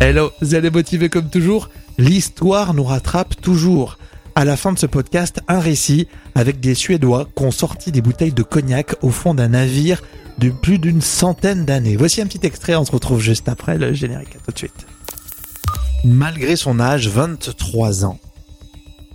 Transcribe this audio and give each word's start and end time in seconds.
Hello, 0.00 0.30
vous 0.40 0.54
allez 0.54 0.70
motiver 0.70 1.08
comme 1.08 1.28
toujours 1.28 1.70
L'histoire 1.98 2.72
nous 2.72 2.84
rattrape 2.84 3.40
toujours. 3.40 3.98
À 4.36 4.44
la 4.44 4.56
fin 4.56 4.72
de 4.72 4.78
ce 4.78 4.86
podcast, 4.86 5.40
un 5.48 5.58
récit 5.58 6.06
avec 6.36 6.60
des 6.60 6.76
Suédois 6.76 7.26
qui 7.36 7.42
ont 7.42 7.50
sorti 7.50 7.90
des 7.90 8.00
bouteilles 8.00 8.32
de 8.32 8.44
cognac 8.44 8.94
au 9.02 9.10
fond 9.10 9.34
d'un 9.34 9.48
navire 9.48 10.00
de 10.38 10.50
plus 10.50 10.78
d'une 10.78 11.00
centaine 11.00 11.64
d'années. 11.64 11.96
Voici 11.96 12.20
un 12.22 12.26
petit 12.26 12.46
extrait, 12.46 12.76
on 12.76 12.84
se 12.84 12.92
retrouve 12.92 13.20
juste 13.20 13.48
après 13.48 13.76
le 13.76 13.92
générique. 13.92 14.36
À 14.36 14.38
tout 14.38 14.52
de 14.52 14.58
suite. 14.58 14.86
Malgré 16.04 16.54
son 16.54 16.78
âge, 16.78 17.08
23 17.08 18.04
ans, 18.04 18.20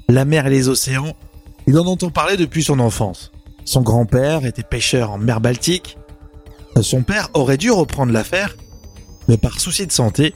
la 0.10 0.26
mer 0.26 0.48
et 0.48 0.50
les 0.50 0.68
océans, 0.68 1.16
il 1.66 1.80
en 1.80 1.86
entend 1.86 2.10
parler 2.10 2.36
depuis 2.36 2.62
son 2.62 2.80
enfance. 2.80 3.32
Son 3.64 3.82
grand-père 3.82 4.46
était 4.46 4.64
pêcheur 4.64 5.12
en 5.12 5.18
mer 5.18 5.40
Baltique. 5.40 5.98
Son 6.82 7.04
père 7.04 7.30
aurait 7.36 7.56
dû 7.56 7.72
reprendre 7.72 8.12
l'affaire, 8.12 8.58
mais 9.30 9.38
par 9.38 9.62
souci 9.62 9.88
de 9.88 9.94
santé, 9.94 10.36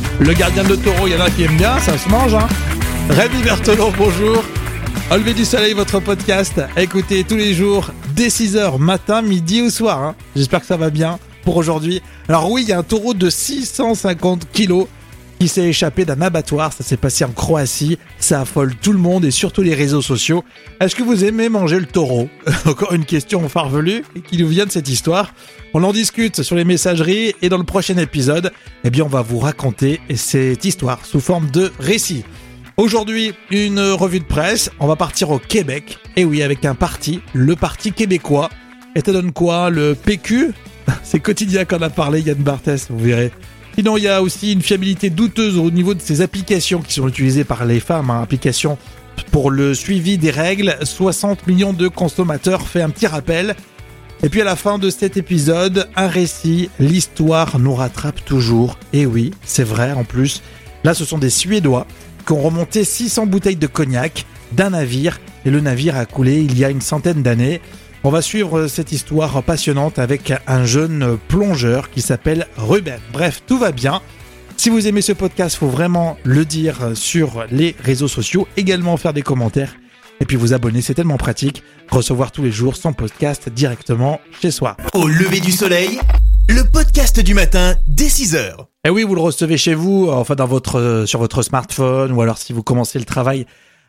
Le 0.21 0.33
gardien 0.33 0.63
de 0.63 0.75
taureau, 0.75 1.07
il 1.07 1.13
y 1.13 1.17
en 1.17 1.21
a 1.21 1.31
qui 1.31 1.41
aiment 1.41 1.57
bien, 1.57 1.79
ça 1.79 1.97
se 1.97 2.07
mange, 2.07 2.35
hein 2.35 2.47
Rémi 3.09 3.41
Berthelon, 3.41 3.91
bonjour. 3.97 4.43
Au 5.11 5.17
du 5.17 5.43
soleil, 5.43 5.73
votre 5.73 5.99
podcast. 5.99 6.61
Écoutez 6.77 7.23
tous 7.23 7.37
les 7.37 7.55
jours, 7.55 7.89
dès 8.15 8.27
6h, 8.27 8.77
matin, 8.77 9.23
midi 9.23 9.63
ou 9.63 9.71
soir. 9.71 9.97
Hein. 9.97 10.15
J'espère 10.35 10.59
que 10.59 10.67
ça 10.67 10.77
va 10.77 10.91
bien 10.91 11.17
pour 11.43 11.57
aujourd'hui. 11.57 12.03
Alors 12.29 12.51
oui, 12.51 12.61
il 12.61 12.69
y 12.69 12.71
a 12.71 12.77
un 12.77 12.83
taureau 12.83 13.15
de 13.15 13.31
650 13.31 14.51
kilos 14.53 14.85
qui 15.41 15.47
s'est 15.47 15.67
échappé 15.67 16.05
d'un 16.05 16.21
abattoir. 16.21 16.71
Ça 16.71 16.83
s'est 16.83 16.97
passé 16.97 17.25
en 17.25 17.31
Croatie. 17.31 17.97
Ça 18.19 18.41
affole 18.41 18.75
tout 18.75 18.91
le 18.91 18.99
monde 18.99 19.25
et 19.25 19.31
surtout 19.31 19.63
les 19.63 19.73
réseaux 19.73 20.03
sociaux. 20.03 20.43
Est-ce 20.79 20.95
que 20.95 21.01
vous 21.01 21.25
aimez 21.25 21.49
manger 21.49 21.79
le 21.79 21.87
taureau 21.87 22.29
Encore 22.67 22.93
une 22.93 23.05
question 23.05 23.49
farfelue 23.49 24.03
qui 24.27 24.37
nous 24.37 24.47
vient 24.47 24.67
de 24.67 24.71
cette 24.71 24.87
histoire. 24.87 25.33
On 25.73 25.83
en 25.83 25.93
discute 25.93 26.43
sur 26.43 26.55
les 26.55 26.63
messageries 26.63 27.33
et 27.41 27.49
dans 27.49 27.57
le 27.57 27.63
prochain 27.63 27.97
épisode, 27.97 28.51
eh 28.83 28.91
bien, 28.91 29.03
on 29.03 29.07
va 29.07 29.23
vous 29.23 29.39
raconter 29.39 29.99
cette 30.13 30.63
histoire 30.63 31.03
sous 31.07 31.19
forme 31.19 31.49
de 31.49 31.71
récit. 31.79 32.23
Aujourd'hui, 32.77 33.33
une 33.49 33.79
revue 33.79 34.19
de 34.19 34.25
presse. 34.25 34.69
On 34.79 34.85
va 34.85 34.95
partir 34.95 35.31
au 35.31 35.39
Québec. 35.39 35.97
Et 36.17 36.23
oui, 36.23 36.43
avec 36.43 36.65
un 36.65 36.75
parti, 36.75 37.19
le 37.33 37.55
Parti 37.55 37.93
québécois. 37.93 38.51
Et 38.95 38.99
ça 38.99 39.11
donne 39.11 39.31
quoi? 39.31 39.71
Le 39.71 39.95
PQ 39.95 40.53
C'est 41.03 41.19
quotidien 41.19 41.65
qu'on 41.65 41.81
a 41.81 41.89
parlé, 41.89 42.21
Yann 42.21 42.37
Barthès, 42.37 42.91
vous 42.91 42.99
verrez. 42.99 43.31
Sinon, 43.75 43.97
il 43.97 44.03
y 44.03 44.07
a 44.07 44.21
aussi 44.21 44.53
une 44.53 44.61
fiabilité 44.61 45.09
douteuse 45.09 45.57
au 45.57 45.71
niveau 45.71 45.93
de 45.93 46.01
ces 46.01 46.21
applications 46.21 46.81
qui 46.81 46.93
sont 46.93 47.07
utilisées 47.07 47.43
par 47.43 47.65
les 47.65 47.79
femmes. 47.79 48.09
Hein. 48.09 48.21
Applications 48.21 48.77
pour 49.31 49.49
le 49.49 49.73
suivi 49.73 50.17
des 50.17 50.31
règles. 50.31 50.75
60 50.81 51.47
millions 51.47 51.73
de 51.73 51.87
consommateurs 51.87 52.67
fait 52.67 52.81
un 52.81 52.89
petit 52.89 53.07
rappel. 53.07 53.55
Et 54.23 54.29
puis 54.29 54.41
à 54.41 54.45
la 54.45 54.55
fin 54.55 54.77
de 54.77 54.89
cet 54.89 55.17
épisode, 55.17 55.87
un 55.95 56.07
récit, 56.07 56.69
l'histoire 56.79 57.57
nous 57.57 57.73
rattrape 57.73 58.23
toujours. 58.23 58.77
Et 58.93 59.05
oui, 59.05 59.31
c'est 59.43 59.63
vrai 59.63 59.93
en 59.93 60.03
plus. 60.03 60.43
Là, 60.83 60.93
ce 60.93 61.05
sont 61.05 61.17
des 61.17 61.29
Suédois 61.29 61.87
qui 62.25 62.33
ont 62.33 62.41
remonté 62.41 62.83
600 62.83 63.25
bouteilles 63.25 63.55
de 63.55 63.67
cognac 63.67 64.25
d'un 64.51 64.71
navire 64.71 65.19
et 65.45 65.49
le 65.49 65.59
navire 65.59 65.95
a 65.95 66.05
coulé 66.05 66.41
il 66.41 66.57
y 66.57 66.65
a 66.65 66.69
une 66.69 66.81
centaine 66.81 67.23
d'années. 67.23 67.61
On 68.03 68.09
va 68.09 68.23
suivre 68.23 68.65
cette 68.65 68.91
histoire 68.91 69.43
passionnante 69.43 69.99
avec 69.99 70.33
un 70.47 70.65
jeune 70.65 71.19
plongeur 71.27 71.91
qui 71.91 72.01
s'appelle 72.01 72.47
Ruben. 72.57 72.99
Bref, 73.13 73.43
tout 73.45 73.59
va 73.59 73.71
bien. 73.71 74.01
Si 74.57 74.71
vous 74.71 74.87
aimez 74.87 75.01
ce 75.01 75.11
podcast, 75.11 75.55
faut 75.55 75.67
vraiment 75.67 76.17
le 76.23 76.43
dire 76.43 76.91
sur 76.95 77.45
les 77.51 77.75
réseaux 77.79 78.07
sociaux, 78.07 78.47
également 78.57 78.97
faire 78.97 79.13
des 79.13 79.21
commentaires 79.21 79.75
et 80.19 80.25
puis 80.25 80.35
vous 80.35 80.53
abonner, 80.53 80.81
c'est 80.81 80.95
tellement 80.95 81.17
pratique. 81.17 81.61
Recevoir 81.91 82.31
tous 82.31 82.41
les 82.41 82.51
jours 82.51 82.75
son 82.75 82.93
podcast 82.93 83.49
directement 83.49 84.19
chez 84.41 84.49
soi. 84.49 84.77
Au 84.93 85.07
lever 85.07 85.39
du 85.39 85.51
soleil, 85.51 85.99
le 86.47 86.63
podcast 86.63 87.19
du 87.19 87.35
matin 87.35 87.75
dès 87.87 88.07
6h. 88.07 88.53
Et 88.85 88.89
oui, 88.89 89.03
vous 89.03 89.13
le 89.13 89.21
recevez 89.21 89.57
chez 89.57 89.75
vous, 89.75 90.09
enfin 90.11 90.33
dans 90.33 90.47
votre 90.47 90.79
euh, 90.79 91.05
sur 91.05 91.19
votre 91.19 91.43
smartphone 91.43 92.11
ou 92.11 92.21
alors 92.21 92.39
si 92.39 92.51
vous 92.51 92.63
commencez 92.63 92.97
le 92.97 93.05
travail 93.05 93.45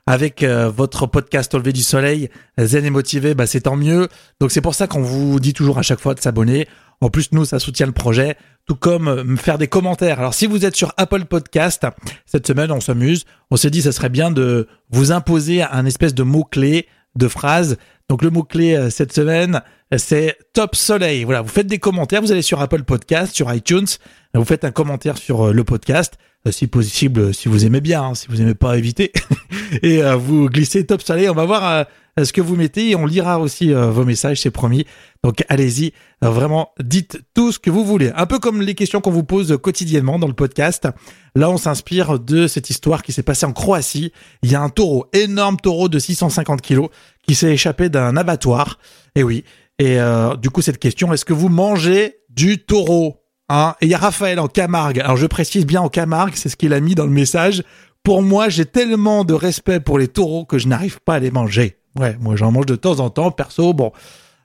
avec 0.07 0.43
euh, 0.43 0.69
votre 0.69 1.07
podcast 1.07 1.55
au 1.55 1.61
du 1.61 1.83
soleil, 1.83 2.29
zen 2.59 2.85
et 2.85 2.91
motivé, 2.91 3.35
bah 3.35 3.47
c'est 3.47 3.63
tant 3.63 3.77
mieux. 3.77 4.09
Donc 4.41 4.51
c'est 4.51 4.61
pour 4.61 4.75
ça 4.75 4.87
qu'on 4.87 5.03
vous 5.03 5.39
dit 5.41 5.53
toujours 5.53 5.79
à 5.79 5.83
chaque 5.83 6.01
fois 6.01 6.15
de 6.15 6.21
s'abonner. 6.21 6.67
En 7.01 7.11
plus, 7.11 7.33
nous, 7.33 7.45
ça 7.45 7.59
soutient 7.59 7.87
le 7.87 7.93
projet, 7.93 8.37
tout 8.67 8.77
comme 8.77 9.09
euh, 9.09 9.37
faire 9.37 9.59
des 9.59 9.69
commentaires. 9.69 10.19
Alors 10.19 10.35
si 10.35 10.47
vous 10.47 10.65
êtes 10.65 10.77
sur 10.77 10.93
Apple 10.97 11.25
Podcast, 11.25 11.87
cette 12.27 12.47
semaine, 12.47 12.73
on 12.73 12.81
s'amuse. 12.81 13.25
On 13.51 13.57
s'est 13.57 13.71
dit, 13.71 13.83
ça 13.83 13.93
serait 13.93 14.09
bien 14.09 14.31
de 14.31 14.69
vous 14.91 15.13
imposer 15.13 15.63
un 15.63 15.87
espèce 15.87 16.15
de 16.15 16.23
mot-clé, 16.23 16.87
de 17.17 17.29
phrase. 17.29 17.77
Donc 18.09 18.23
le 18.23 18.31
mot-clé 18.31 18.91
cette 18.91 19.13
semaine, 19.13 19.63
c'est 19.99 20.37
Top 20.53 20.75
Soleil. 20.75 21.25
Voilà, 21.25 21.43
vous 21.43 21.49
faites 21.49 21.67
des 21.67 21.79
commentaires, 21.79 22.23
vous 22.23 22.33
allez 22.33 22.43
sur 22.43 22.61
Apple 22.61 22.83
Podcast, 22.85 23.35
sur 23.35 23.53
iTunes, 23.53 23.87
vous 24.35 24.45
faites 24.45 24.65
un 24.65 24.71
commentaire 24.71 25.19
sur 25.19 25.49
euh, 25.49 25.53
le 25.53 25.65
podcast, 25.65 26.15
euh, 26.15 26.32
si 26.51 26.67
possible, 26.67 27.33
si 27.33 27.49
vous 27.49 27.65
aimez 27.65 27.81
bien, 27.81 28.03
hein, 28.03 28.15
si 28.15 28.29
vous 28.29 28.41
aimez 28.41 28.55
pas, 28.55 28.77
éviter, 28.77 29.13
et 29.83 30.03
euh, 30.03 30.17
vous 30.17 30.49
glissez 30.49 30.85
Top 30.87 31.03
Soleil. 31.03 31.29
On 31.29 31.35
va 31.35 31.45
voir 31.45 31.87
ce 32.23 32.33
que 32.33 32.41
vous 32.41 32.57
mettez 32.57 32.91
et 32.91 32.97
on 32.97 33.07
lira 33.07 33.41
aussi 33.41 33.73
vos 33.73 34.05
messages, 34.05 34.43
c'est 34.43 34.51
promis. 34.51 34.85
Donc 35.25 35.45
allez-y, 35.49 35.93
vraiment, 36.21 36.73
dites 36.83 37.21
tout 37.33 37.53
ce 37.53 37.59
que 37.59 37.71
vous 37.71 37.85
voulez. 37.85 38.13
Un 38.15 38.27
peu 38.27 38.39
comme 38.39 38.61
les 38.61 38.75
questions 38.75 39.01
qu'on 39.01 39.11
vous 39.11 39.25
pose 39.25 39.57
quotidiennement 39.63 40.19
dans 40.19 40.27
le 40.27 40.35
podcast. 40.35 40.89
Là, 41.35 41.49
on 41.49 41.57
s'inspire 41.57 42.19
de 42.19 42.47
cette 42.49 42.69
histoire 42.69 43.03
qui 43.03 43.13
s'est 43.13 43.23
passée 43.23 43.47
en 43.47 43.53
Croatie. 43.53 44.13
Il 44.43 44.51
y 44.51 44.55
a 44.55 44.61
un 44.61 44.69
taureau, 44.69 45.07
énorme 45.15 45.57
taureau 45.57 45.89
de 45.89 45.99
650 45.99 46.61
kilos, 46.61 46.91
qui 47.27 47.35
s'est 47.35 47.53
échappé 47.53 47.89
d'un 47.89 48.17
abattoir. 48.19 48.79
Et 49.15 49.23
oui, 49.23 49.45
et 49.79 49.99
euh, 49.99 50.37
du 50.37 50.51
coup, 50.51 50.63
cette 50.63 50.79
question, 50.79 51.13
est-ce 51.13 51.25
que 51.25 51.33
vous 51.33 51.49
mangez 51.49 52.19
du 52.29 52.65
taureau? 52.65 53.22
Hein 53.53 53.75
Et 53.81 53.87
il 53.87 53.91
y 53.91 53.95
a 53.95 53.99
Raphaël 53.99 54.41
en 54.41 54.49
Camargue. 54.49 55.01
Alors, 55.01 55.17
je 55.17 55.27
précise 55.27 55.67
bien 55.67 55.81
en 55.81 55.89
Camargue, 55.89 56.35
c'est 56.35 56.49
ce 56.49 56.57
qu'il 56.57 56.73
a 56.73 56.81
mis 56.81 56.95
dans 56.95 57.05
le 57.05 57.13
message. 57.13 57.63
Pour 58.03 58.23
moi, 58.23 58.49
j'ai 58.49 58.65
tellement 58.65 59.25
de 59.25 59.35
respect 59.35 59.81
pour 59.81 59.99
les 59.99 60.09
taureaux 60.09 60.45
que 60.45 60.59
je 60.59 60.69
n'arrive 60.69 61.01
pas 61.01 61.15
à 61.15 61.19
les 61.19 61.31
manger. 61.31 61.79
Ouais, 61.99 62.17
moi, 62.21 62.37
j'en 62.37 62.51
mange 62.51 62.67
de 62.67 62.77
temps 62.77 63.01
en 63.01 63.11
temps. 63.11 63.31
Perso, 63.31 63.73
bon. 63.73 63.93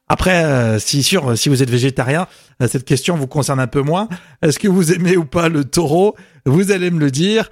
Après, 0.09 0.43
euh, 0.45 0.79
si 0.79 1.03
sûr, 1.03 1.37
si 1.37 1.49
vous 1.49 1.63
êtes 1.63 1.69
végétarien, 1.69 2.27
euh, 2.61 2.67
cette 2.67 2.85
question 2.85 3.17
vous 3.17 3.27
concerne 3.27 3.59
un 3.59 3.67
peu 3.67 3.81
moins. 3.81 4.07
Est-ce 4.41 4.59
que 4.59 4.67
vous 4.67 4.93
aimez 4.93 5.17
ou 5.17 5.25
pas 5.25 5.49
le 5.49 5.65
taureau? 5.65 6.15
Vous 6.45 6.71
allez 6.71 6.91
me 6.91 6.99
le 6.99 7.11
dire 7.11 7.49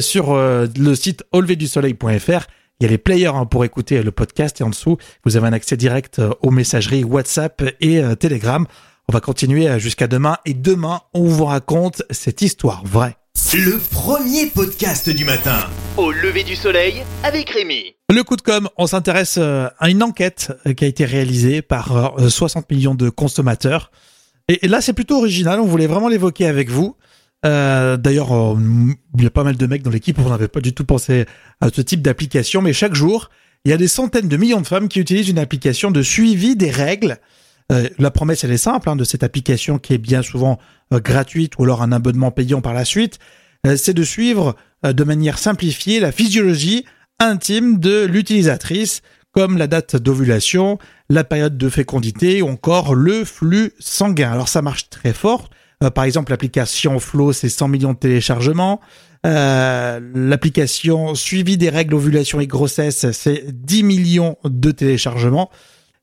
sur 0.00 0.36
le 0.36 0.94
site 0.94 1.24
auleverdusoleil.fr. 1.32 2.46
Il 2.82 2.86
y 2.86 2.88
a 2.88 2.90
les 2.90 2.98
players 2.98 3.26
hein, 3.28 3.46
pour 3.46 3.64
écouter 3.64 4.02
le 4.02 4.10
podcast 4.10 4.60
et 4.60 4.64
en 4.64 4.70
dessous, 4.70 4.96
vous 5.24 5.36
avez 5.36 5.46
un 5.46 5.52
accès 5.52 5.76
direct 5.76 6.18
euh, 6.18 6.32
aux 6.42 6.50
messageries 6.50 7.04
WhatsApp 7.04 7.62
et 7.80 8.00
euh, 8.00 8.16
Telegram. 8.16 8.66
On 9.08 9.12
va 9.12 9.20
continuer 9.20 9.68
euh, 9.68 9.78
jusqu'à 9.78 10.06
demain 10.06 10.38
et 10.44 10.54
demain, 10.54 11.00
on 11.14 11.24
vous 11.24 11.44
raconte 11.44 12.02
cette 12.10 12.42
histoire 12.42 12.84
vraie. 12.84 13.16
Le 13.54 13.78
premier 13.78 14.46
podcast 14.46 15.10
du 15.10 15.24
matin. 15.24 15.58
Au 15.96 16.10
lever 16.10 16.44
du 16.44 16.56
soleil 16.56 17.02
avec 17.22 17.50
Rémi. 17.50 17.94
Le 18.10 18.22
coup 18.22 18.36
de 18.36 18.42
com, 18.42 18.68
on 18.76 18.86
s'intéresse 18.86 19.38
à 19.38 19.90
une 19.90 20.02
enquête 20.02 20.52
qui 20.76 20.84
a 20.84 20.86
été 20.88 21.04
réalisée 21.04 21.62
par 21.62 22.14
60 22.28 22.70
millions 22.70 22.94
de 22.94 23.10
consommateurs. 23.10 23.90
Et 24.48 24.68
là, 24.68 24.80
c'est 24.80 24.92
plutôt 24.92 25.18
original, 25.18 25.60
on 25.60 25.66
voulait 25.66 25.86
vraiment 25.86 26.08
l'évoquer 26.08 26.46
avec 26.46 26.68
vous. 26.70 26.96
Euh, 27.44 27.96
D'ailleurs, 27.96 28.32
euh, 28.32 28.56
il 29.16 29.22
y 29.22 29.26
a 29.26 29.30
pas 29.30 29.44
mal 29.44 29.56
de 29.56 29.66
mecs 29.66 29.82
dans 29.82 29.90
l'équipe, 29.90 30.18
on 30.18 30.28
n'avait 30.28 30.48
pas 30.48 30.60
du 30.60 30.72
tout 30.74 30.84
pensé 30.84 31.26
à 31.60 31.68
ce 31.70 31.80
type 31.80 32.02
d'application, 32.02 32.62
mais 32.62 32.72
chaque 32.72 32.94
jour, 32.94 33.30
il 33.64 33.70
y 33.70 33.74
a 33.74 33.76
des 33.76 33.88
centaines 33.88 34.28
de 34.28 34.36
millions 34.36 34.60
de 34.60 34.66
femmes 34.66 34.88
qui 34.88 35.00
utilisent 35.00 35.28
une 35.28 35.38
application 35.38 35.90
de 35.90 36.02
suivi 36.02 36.56
des 36.56 36.70
règles. 36.70 37.18
Euh, 37.70 37.88
la 37.98 38.10
promesse, 38.10 38.44
elle 38.44 38.52
est 38.52 38.56
simple, 38.56 38.88
hein, 38.88 38.96
de 38.96 39.04
cette 39.04 39.22
application 39.22 39.78
qui 39.78 39.94
est 39.94 39.98
bien 39.98 40.22
souvent 40.22 40.58
euh, 40.92 41.00
gratuite 41.00 41.58
ou 41.58 41.64
alors 41.64 41.82
un 41.82 41.92
abonnement 41.92 42.30
payant 42.30 42.60
par 42.60 42.74
la 42.74 42.84
suite, 42.84 43.18
euh, 43.66 43.76
c'est 43.76 43.94
de 43.94 44.02
suivre 44.02 44.56
de 44.84 45.04
manière 45.04 45.38
simplifiée 45.38 46.00
la 46.00 46.10
physiologie 46.10 46.84
intime 47.20 47.78
de 47.78 48.04
l'utilisatrice, 48.04 49.02
comme 49.30 49.56
la 49.56 49.68
date 49.68 49.94
d'ovulation, 49.94 50.78
la 51.08 51.22
période 51.22 51.56
de 51.56 51.68
fécondité 51.68 52.42
ou 52.42 52.48
encore 52.48 52.96
le 52.96 53.24
flux 53.24 53.74
sanguin. 53.78 54.32
Alors 54.32 54.48
ça 54.48 54.60
marche 54.60 54.90
très 54.90 55.12
fort 55.12 55.50
par 55.90 56.04
exemple, 56.04 56.30
l'application 56.30 56.98
Flow, 57.00 57.32
c'est 57.32 57.48
100 57.48 57.68
millions 57.68 57.92
de 57.92 57.98
téléchargements. 57.98 58.80
L'application 59.24 61.14
Suivi 61.14 61.56
des 61.56 61.70
règles 61.70 61.94
ovulation 61.94 62.40
et 62.40 62.46
grossesse, 62.46 63.10
c'est 63.12 63.44
10 63.48 63.82
millions 63.82 64.36
de 64.44 64.70
téléchargements. 64.70 65.50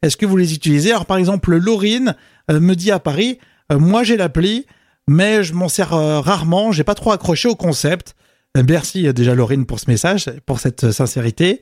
Est-ce 0.02 0.18
que 0.18 0.26
vous 0.26 0.38
les 0.38 0.54
utilisez? 0.54 0.92
Alors, 0.92 1.06
par 1.06 1.18
exemple, 1.18 1.56
Laurine 1.56 2.16
euh, 2.52 2.60
me 2.60 2.76
dit 2.76 2.92
à 2.92 3.00
Paris, 3.00 3.40
moi 3.72 4.04
j'ai 4.04 4.18
l'appli, 4.18 4.66
mais 5.08 5.44
je 5.44 5.54
m'en 5.54 5.70
sers 5.70 5.92
rarement, 5.92 6.72
j'ai 6.72 6.84
pas 6.84 6.96
trop 6.96 7.12
accroché 7.12 7.48
au 7.48 7.56
concept. 7.56 8.16
Merci 8.56 9.14
déjà 9.14 9.36
Laurine 9.36 9.68
pour 9.68 9.80
ce 9.80 9.88
message, 9.90 10.32
pour 10.48 10.60
cette 10.60 10.90
sincérité. 10.90 11.62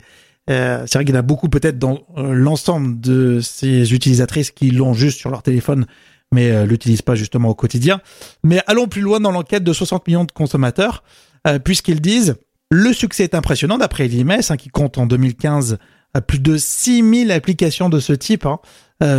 Euh, 0.49 0.83
c'est 0.85 0.97
vrai 0.97 1.05
qu'il 1.05 1.13
y 1.13 1.17
en 1.17 1.19
a 1.19 1.23
beaucoup 1.23 1.49
peut-être 1.49 1.77
dans 1.77 1.99
euh, 2.17 2.33
l'ensemble 2.33 2.99
de 2.99 3.39
ces 3.41 3.93
utilisatrices 3.93 4.51
qui 4.51 4.71
l'ont 4.71 4.93
juste 4.93 5.19
sur 5.19 5.29
leur 5.29 5.43
téléphone, 5.43 5.85
mais 6.31 6.51
euh, 6.51 6.65
l'utilisent 6.65 7.01
pas 7.01 7.15
justement 7.15 7.49
au 7.49 7.55
quotidien. 7.55 8.01
Mais 8.43 8.61
allons 8.67 8.87
plus 8.87 9.01
loin 9.01 9.19
dans 9.19 9.31
l'enquête 9.31 9.63
de 9.63 9.73
60 9.73 10.07
millions 10.07 10.25
de 10.25 10.31
consommateurs, 10.31 11.03
euh, 11.47 11.59
puisqu'ils 11.59 12.01
disent 12.01 12.35
le 12.69 12.93
succès 12.93 13.23
est 13.23 13.35
impressionnant 13.35 13.77
d'après 13.77 14.07
l'IMS, 14.07 14.41
hein, 14.49 14.57
qui 14.57 14.69
compte 14.69 14.97
en 14.97 15.05
2015 15.05 15.77
plus 16.21 16.39
de 16.39 16.57
6000 16.57 17.31
applications 17.31 17.89
de 17.89 17.99
ce 17.99 18.13
type, 18.13 18.45
hein, 18.45 18.59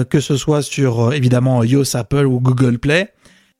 que 0.04 0.20
ce 0.20 0.36
soit 0.36 0.62
sur 0.62 1.12
évidemment 1.12 1.62
iOS, 1.62 1.96
Apple 1.96 2.26
ou 2.26 2.40
Google 2.40 2.78
Play. 2.78 3.12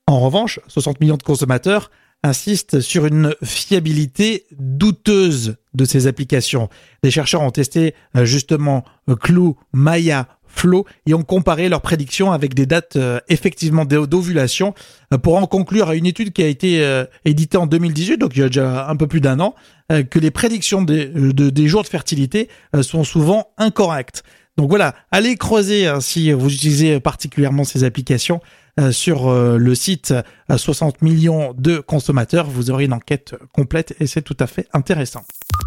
En 0.06 0.20
revanche, 0.20 0.60
60 0.68 1.00
millions 1.00 1.16
de 1.16 1.22
consommateurs 1.22 1.90
insiste 2.22 2.80
sur 2.80 3.06
une 3.06 3.34
fiabilité 3.44 4.46
douteuse 4.58 5.56
de 5.74 5.84
ces 5.84 6.06
applications. 6.06 6.68
Les 7.02 7.10
chercheurs 7.10 7.42
ont 7.42 7.50
testé 7.50 7.94
euh, 8.16 8.24
justement 8.24 8.84
euh, 9.08 9.14
Clou, 9.14 9.56
Maya, 9.72 10.26
Flow 10.58 10.84
et 11.06 11.14
ont 11.14 11.22
comparé 11.22 11.68
leurs 11.68 11.80
prédictions 11.80 12.32
avec 12.32 12.54
des 12.54 12.66
dates 12.66 12.96
euh, 12.96 13.20
effectivement 13.28 13.84
d'ovulation 13.84 14.74
pour 15.22 15.36
en 15.36 15.46
conclure 15.46 15.88
à 15.88 15.94
une 15.94 16.06
étude 16.06 16.32
qui 16.32 16.42
a 16.42 16.46
été 16.46 16.84
éditée 17.24 17.56
en 17.56 17.66
2018, 17.66 18.18
donc 18.18 18.36
il 18.36 18.40
y 18.40 18.42
a 18.42 18.48
déjà 18.48 18.88
un 18.88 18.96
peu 18.96 19.06
plus 19.06 19.22
d'un 19.22 19.40
an, 19.40 19.54
que 19.88 20.18
les 20.18 20.30
prédictions 20.30 20.82
des, 20.82 21.06
des 21.06 21.68
jours 21.68 21.82
de 21.82 21.88
fertilité 21.88 22.48
sont 22.82 23.04
souvent 23.04 23.48
incorrectes. 23.56 24.22
Donc 24.58 24.68
voilà, 24.68 24.94
allez 25.12 25.36
creuser 25.36 25.86
hein, 25.86 26.00
si 26.00 26.30
vous 26.32 26.52
utilisez 26.52 27.00
particulièrement 27.00 27.64
ces 27.64 27.84
applications 27.84 28.40
euh, 28.78 28.92
sur 28.92 29.28
euh, 29.28 29.56
le 29.56 29.74
site 29.74 30.14
60 30.54 30.94
euh, 30.94 31.04
millions 31.04 31.52
de 31.56 31.78
consommateurs. 31.78 32.48
Vous 32.48 32.70
aurez 32.70 32.84
une 32.84 32.92
enquête 32.92 33.34
complète 33.52 33.94
et 33.98 34.06
c'est 34.06 34.22
tout 34.22 34.36
à 34.38 34.46
fait 34.46 34.68
intéressant. 34.72 35.24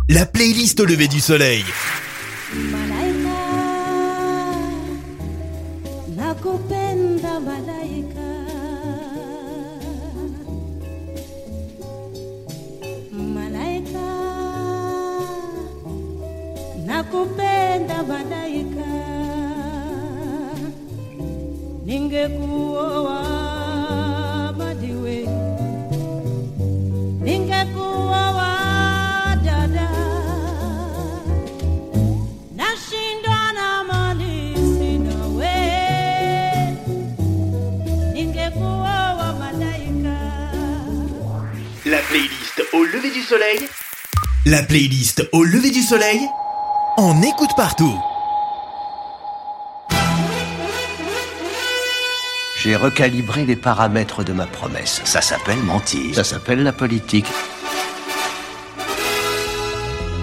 La 0.07 0.25
playlist 0.25 0.79
au 0.79 0.85
lever 0.85 1.07
du 1.09 1.19
soleil. 1.19 1.63
La 41.85 41.97
playlist 41.97 42.63
au 42.73 42.83
lever 42.83 43.11
du 43.11 43.21
soleil. 43.21 43.59
La 44.45 44.63
playlist 44.63 45.27
au 45.33 45.43
lever 45.43 45.71
du 45.71 45.81
soleil. 45.81 46.21
On 46.97 47.21
écoute 47.21 47.51
partout. 47.55 47.97
J'ai 52.57 52.75
recalibré 52.75 53.45
les 53.45 53.55
paramètres 53.55 54.25
de 54.25 54.33
ma 54.33 54.45
promesse. 54.45 55.01
Ça 55.05 55.21
s'appelle 55.21 55.59
mentir. 55.59 56.13
Ça 56.13 56.25
s'appelle 56.25 56.63
la 56.63 56.73
politique. 56.73 57.27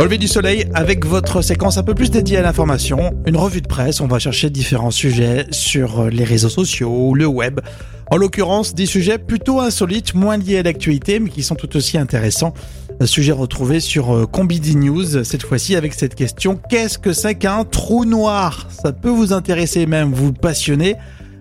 Au 0.00 0.05
lever 0.05 0.19
du 0.19 0.29
soleil, 0.29 0.65
avec 0.75 1.05
votre 1.05 1.43
séquence 1.43 1.77
un 1.77 1.83
peu 1.83 1.93
plus 1.93 2.12
dédiée 2.12 2.37
à 2.37 2.43
l'information, 2.43 3.21
une 3.27 3.37
revue 3.37 3.61
de 3.61 3.67
presse, 3.67 4.00
on 4.00 4.06
va 4.06 4.21
chercher 4.21 4.49
différents 4.49 4.93
sujets 4.93 5.47
sur 5.50 6.09
les 6.09 6.23
réseaux 6.23 6.49
sociaux, 6.49 7.15
le 7.15 7.27
web. 7.27 7.59
En 8.09 8.17
l'occurrence, 8.17 8.77
des 8.77 8.87
sujets 8.87 9.19
plutôt 9.19 9.59
insolites, 9.59 10.15
moins 10.15 10.37
liés 10.37 10.59
à 10.59 10.62
l'actualité, 10.62 11.19
mais 11.19 11.31
qui 11.31 11.43
sont 11.43 11.56
tout 11.56 11.77
aussi 11.77 11.99
intéressants. 11.99 12.55
Sujet 13.05 13.33
retrouvé 13.33 13.81
sur 13.81 14.15
euh, 14.15 14.27
Combidi 14.27 14.77
News, 14.77 15.25
cette 15.25 15.43
fois-ci 15.43 15.75
avec 15.75 15.95
cette 15.95 16.15
question, 16.15 16.61
qu'est-ce 16.71 16.99
que 16.99 17.12
c'est 17.12 17.35
qu'un 17.35 17.65
trou 17.65 18.05
noir? 18.05 18.69
Ça 18.71 18.93
peut 18.93 19.11
vous 19.11 19.33
intéresser 19.33 19.87
même, 19.87 20.12
vous 20.12 20.33
passionner 20.33 20.95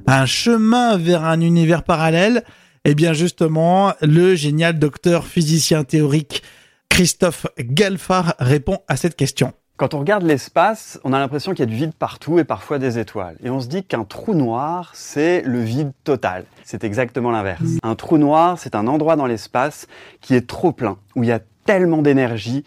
un 0.07 0.25
chemin 0.25 0.97
vers 0.97 1.25
un 1.25 1.41
univers 1.41 1.83
parallèle? 1.83 2.43
Eh 2.85 2.95
bien 2.95 3.13
justement, 3.13 3.93
le 4.01 4.33
génial 4.33 4.79
docteur 4.79 5.27
physicien 5.27 5.83
théorique 5.83 6.41
Christophe 6.89 7.47
Galfard 7.59 8.35
répond 8.39 8.79
à 8.87 8.97
cette 8.97 9.15
question. 9.15 9.53
Quand 9.77 9.93
on 9.93 9.99
regarde 9.99 10.23
l'espace, 10.23 10.99
on 11.03 11.13
a 11.13 11.19
l'impression 11.19 11.51
qu'il 11.51 11.59
y 11.59 11.63
a 11.63 11.65
du 11.67 11.75
vide 11.75 11.93
partout 11.93 12.39
et 12.39 12.43
parfois 12.43 12.79
des 12.79 12.97
étoiles. 12.97 13.37
Et 13.43 13.51
on 13.51 13.59
se 13.59 13.67
dit 13.67 13.83
qu'un 13.83 14.03
trou 14.03 14.33
noir, 14.33 14.91
c'est 14.95 15.41
le 15.43 15.59
vide 15.59 15.91
total. 16.03 16.45
C'est 16.63 16.83
exactement 16.83 17.29
l'inverse. 17.29 17.77
Un 17.83 17.93
trou 17.93 18.17
noir, 18.17 18.57
c'est 18.57 18.73
un 18.73 18.87
endroit 18.87 19.15
dans 19.15 19.27
l'espace 19.27 19.85
qui 20.19 20.33
est 20.33 20.47
trop 20.47 20.71
plein, 20.71 20.97
où 21.15 21.23
il 21.23 21.29
y 21.29 21.31
a 21.31 21.41
tellement 21.65 22.01
d'énergie, 22.01 22.63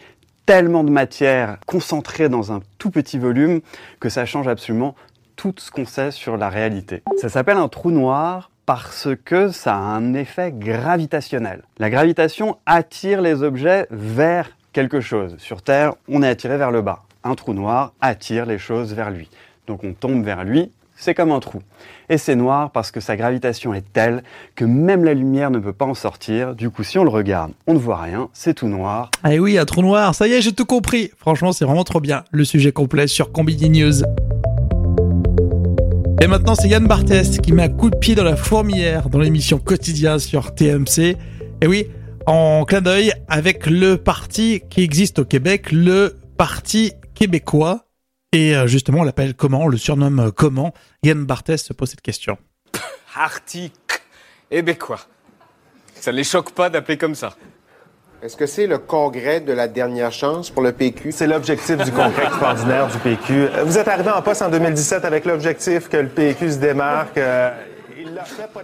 tellement 0.47 0.85
de 0.85 0.91
matière 0.91 1.59
concentrée 1.67 2.29
dans 2.29 2.53
un 2.53 2.61
tout 2.79 2.91
petit 2.91 3.19
volume 3.19 3.61
que 3.99 4.09
ça 4.09 4.25
change 4.25 4.47
absolument 4.47 4.95
tout 5.35 5.55
ce 5.57 5.73
qu'on 5.73 5.87
sait 5.87 6.13
sur 6.13 6.37
la 6.37 6.49
réalité. 6.49 7.03
Ça 7.17 7.29
s'appelle 7.29 7.57
un 7.57 7.69
trou 7.69 7.91
noir 7.91 8.53
parce 8.73 9.09
que 9.25 9.49
ça 9.51 9.75
a 9.75 9.79
un 9.79 10.15
effet 10.15 10.53
gravitationnel. 10.53 11.65
La 11.81 11.91
gravitation 11.91 12.57
attire 12.67 13.21
les 13.21 13.43
objets 13.43 13.89
vers 13.91 14.49
quelque 14.73 15.01
chose. 15.01 15.35
Sur 15.39 15.61
Terre, 15.61 15.95
on 16.09 16.23
est 16.23 16.29
attiré 16.29 16.57
vers 16.57 16.71
le 16.71 16.81
bas. 16.81 17.03
Un 17.25 17.35
trou 17.35 17.53
noir 17.53 17.95
attire 18.01 18.47
les 18.47 18.59
choses 18.59 18.95
vers 18.95 19.11
lui. 19.11 19.29
Donc 19.67 19.83
on 19.83 19.93
tombe 19.93 20.25
vers 20.25 20.45
lui, 20.45 20.71
c'est 20.95 21.15
comme 21.15 21.33
un 21.33 21.41
trou. 21.41 21.63
Et 22.09 22.17
c'est 22.17 22.37
noir 22.37 22.71
parce 22.71 22.93
que 22.93 23.01
sa 23.01 23.17
gravitation 23.17 23.75
est 23.75 23.93
telle 23.93 24.23
que 24.55 24.65
même 24.65 25.03
la 25.03 25.15
lumière 25.15 25.51
ne 25.51 25.59
peut 25.59 25.73
pas 25.73 25.87
en 25.87 25.95
sortir. 25.95 26.55
Du 26.55 26.71
coup, 26.71 26.85
si 26.85 26.97
on 26.97 27.03
le 27.03 27.11
regarde, 27.11 27.51
on 27.67 27.75
ne 27.75 27.79
voit 27.81 28.01
rien, 28.01 28.29
c'est 28.33 28.55
tout 28.55 28.69
noir. 28.69 29.11
Ah 29.25 29.31
oui, 29.31 29.59
un 29.59 29.65
trou 29.65 29.83
noir, 29.83 30.15
ça 30.15 30.29
y 30.29 30.33
est, 30.35 30.43
j'ai 30.43 30.53
tout 30.53 30.65
compris. 30.65 31.11
Franchement, 31.17 31.51
c'est 31.51 31.65
vraiment 31.65 31.83
trop 31.83 31.99
bien. 31.99 32.23
Le 32.31 32.45
sujet 32.45 32.71
complet 32.71 33.09
sur 33.09 33.33
Combini. 33.33 33.83
Et 36.23 36.27
maintenant, 36.27 36.55
c'est 36.55 36.69
Yann 36.69 36.87
Barthès 36.87 37.39
qui 37.39 37.53
met 37.53 37.63
un 37.63 37.69
coup 37.71 37.89
de 37.89 37.97
pied 37.97 38.15
dans 38.15 38.25
la 38.25 38.37
fourmilière 38.37 39.09
dans 39.09 39.21
l'émission 39.21 39.59
quotidienne 39.59 40.19
sur 40.19 40.55
TMC. 40.55 41.17
Et 41.63 41.67
oui, 41.67 41.87
en 42.27 42.65
clin 42.67 42.83
d'œil 42.83 43.15
avec 43.27 43.65
le 43.65 43.97
parti 43.97 44.63
qui 44.69 44.83
existe 44.83 45.21
au 45.21 45.25
Québec, 45.25 45.73
le 45.73 46.19
Parti 46.37 46.93
québécois. 47.15 47.87
Et 48.33 48.55
euh, 48.55 48.67
justement, 48.67 49.01
on 49.01 49.03
l'appelle 49.03 49.35
comment 49.35 49.63
On 49.63 49.69
le 49.69 49.79
surnomme 49.79 50.31
comment? 50.31 50.75
Yann 51.03 51.25
Barthès 51.25 51.65
se 51.65 51.73
pose 51.73 51.89
cette 51.89 52.03
question. 52.03 52.37
Parti 53.15 53.73
québécois. 54.51 55.01
Ça 55.95 56.13
les 56.13 56.25
choque 56.25 56.51
pas 56.53 56.69
d'appeler 56.69 56.99
comme 56.99 57.15
ça. 57.15 57.35
Est-ce 58.23 58.37
que 58.37 58.45
c'est 58.45 58.67
le 58.67 58.77
congrès 58.77 59.41
de 59.41 59.51
la 59.55 59.67
dernière 59.67 60.13
chance 60.13 60.51
pour 60.51 60.63
le 60.63 60.73
PQ? 60.73 61.11
C'est 61.11 61.27
l'objectif 61.27 61.79
du 61.79 61.91
congrès 61.91 62.25
extraordinaire 62.25 62.87
du 62.89 62.99
PQ. 62.99 63.33
Euh, 63.33 63.65
vous 63.65 63.79
êtes 63.79 63.89
arrivé 63.89 64.11
en 64.11 64.21
poste 64.21 64.43
en 64.43 64.51
2017 64.51 65.07
avec 65.07 65.25
l'objectif 65.25 65.89
que 65.89 65.97
le 65.97 66.09
PQ 66.09 66.51
se 66.51 66.57
démarque. 66.59 67.17
Euh, 67.17 67.51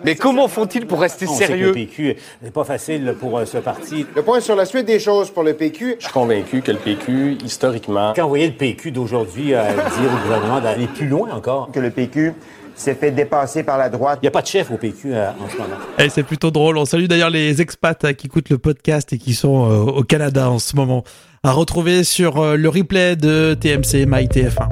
Mais 0.05 0.15
comment 0.15 0.47
font-ils 0.49 0.87
pour 0.87 1.01
rester 1.01 1.27
sérieux? 1.27 1.69
le 1.69 1.73
PQ 1.73 2.17
n'est 2.43 2.51
pas 2.51 2.65
facile 2.65 3.15
pour 3.19 3.39
euh, 3.39 3.47
ce 3.47 3.57
parti. 3.57 4.05
Le 4.15 4.21
point 4.23 4.41
sur 4.41 4.57
la 4.57 4.67
suite 4.67 4.85
des 4.85 4.99
choses 4.99 5.31
pour 5.31 5.43
le 5.43 5.55
PQ. 5.55 5.97
Je 6.01 6.05
suis 6.05 6.13
convaincu 6.13 6.61
que 6.61 6.73
le 6.73 6.79
PQ, 6.79 7.39
historiquement... 7.43 8.13
Quand 8.15 8.25
vous 8.25 8.29
voyez 8.29 8.49
le 8.49 8.55
PQ 8.55 8.91
d'aujourd'hui 8.91 9.45
dire 9.47 10.13
au 10.15 10.23
gouvernement 10.23 10.61
d'aller 10.61 10.87
plus 10.87 11.09
loin 11.09 11.31
encore... 11.33 11.71
Que 11.73 11.81
le 11.81 11.91
PQ 11.91 12.35
s'est 12.77 12.95
fait 12.95 13.11
dépasser 13.11 13.63
par 13.63 13.79
la 13.79 13.89
droite. 13.89 14.19
Il 14.23 14.25
n'y 14.25 14.29
a 14.29 14.33
pas 14.33 14.43
de 14.43 14.47
chef 14.47 14.71
au 14.71 14.77
PQ 14.77 15.15
euh, 15.15 15.31
en 15.31 15.49
ce 15.49 15.57
moment. 15.57 15.77
Et 15.99 16.05
eh, 16.05 16.09
c'est 16.09 16.23
plutôt 16.23 16.51
drôle. 16.51 16.79
On 16.79 16.85
salue 16.85 17.07
d'ailleurs 17.07 17.31
les 17.31 17.61
expats 17.61 18.05
euh, 18.05 18.13
qui 18.13 18.27
écoutent 18.27 18.51
le 18.51 18.59
podcast 18.59 19.13
et 19.13 19.19
qui 19.19 19.35
sont 19.35 19.71
euh, 19.71 19.79
au 19.81 20.03
Canada 20.03 20.51
en 20.51 20.59
ce 20.59 20.77
moment. 20.77 21.03
À 21.43 21.53
retrouver 21.53 22.05
sur 22.05 22.57
le 22.57 22.69
replay 22.69 23.15
de 23.15 23.55
TMC 23.55 24.05
MyTF1. 24.07 24.69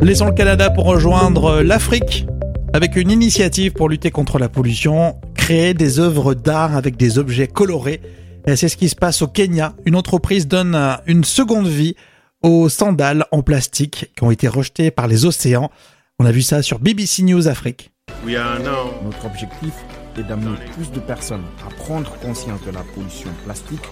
Laissons 0.00 0.26
le 0.26 0.32
Canada 0.32 0.70
pour 0.70 0.84
rejoindre 0.84 1.62
l'Afrique 1.62 2.26
avec 2.72 2.94
une 2.94 3.10
initiative 3.10 3.72
pour 3.72 3.88
lutter 3.88 4.12
contre 4.12 4.38
la 4.38 4.48
pollution, 4.48 5.16
créer 5.34 5.74
des 5.74 5.98
œuvres 5.98 6.34
d'art 6.34 6.76
avec 6.76 6.96
des 6.96 7.18
objets 7.18 7.48
colorés. 7.48 8.00
Et 8.46 8.54
c'est 8.54 8.68
ce 8.68 8.76
qui 8.76 8.88
se 8.88 8.94
passe 8.94 9.20
au 9.22 9.26
Kenya. 9.26 9.74
Une 9.84 9.96
entreprise 9.96 10.46
donne 10.46 10.76
une 11.06 11.24
seconde 11.24 11.66
vie 11.66 11.96
aux 12.42 12.68
sandales 12.68 13.26
en 13.30 13.42
plastique 13.42 14.10
qui 14.16 14.24
ont 14.24 14.30
été 14.30 14.48
rejetées 14.48 14.90
par 14.90 15.06
les 15.06 15.24
océans. 15.24 15.70
On 16.18 16.24
a 16.24 16.30
vu 16.30 16.42
ça 16.42 16.62
sur 16.62 16.78
BBC 16.78 17.24
News 17.24 17.48
Afrique. 17.48 17.90
Notre 18.24 19.26
objectif 19.26 19.72
est 20.16 20.22
d'amener 20.22 20.56
plus 20.72 20.92
de 20.92 21.00
personnes 21.00 21.42
à 21.66 21.74
prendre 21.74 22.16
conscience 22.20 22.62
de 22.62 22.70
la 22.70 22.82
pollution 22.94 23.30
plastique 23.44 23.82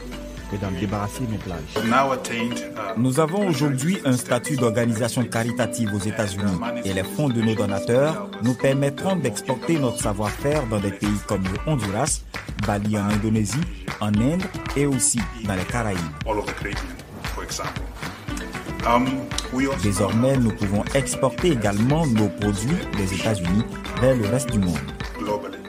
que 0.50 0.56
d'en 0.56 0.70
débarrasser 0.70 1.22
nos 1.28 1.38
plages. 1.38 1.90
Nous 2.96 3.18
avons 3.18 3.48
aujourd'hui 3.48 3.98
un 4.04 4.12
statut 4.12 4.54
d'organisation 4.54 5.24
caritative 5.24 5.92
aux 5.92 5.98
États-Unis 5.98 6.60
et 6.84 6.92
les 6.92 7.02
fonds 7.02 7.28
de 7.28 7.40
nos 7.40 7.56
donateurs 7.56 8.30
nous 8.44 8.54
permettront 8.54 9.16
d'exporter 9.16 9.80
notre 9.80 9.98
savoir-faire 10.00 10.66
dans 10.68 10.78
des 10.78 10.92
pays 10.92 11.08
comme 11.26 11.42
le 11.42 11.58
Honduras, 11.66 12.20
Bali 12.64 12.96
en 12.96 13.08
Indonésie, 13.10 13.58
en 14.00 14.14
Inde 14.14 14.44
et 14.76 14.86
aussi 14.86 15.18
dans 15.44 15.54
les 15.56 15.64
Caraïbes. 15.64 15.98
Désormais, 19.82 20.36
nous 20.36 20.50
pouvons 20.50 20.84
exporter 20.94 21.52
également 21.52 22.06
nos 22.06 22.28
produits 22.28 22.76
des 22.96 23.14
États-Unis 23.14 23.64
vers 24.00 24.16
le 24.16 24.26
reste 24.26 24.50
du 24.50 24.58
monde. 24.58 24.78